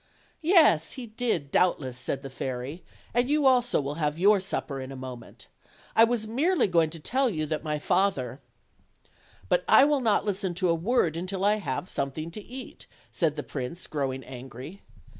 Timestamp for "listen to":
10.25-10.69